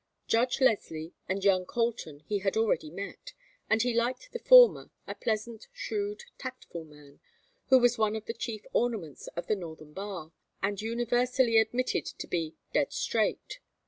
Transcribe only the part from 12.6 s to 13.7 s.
"dead straight."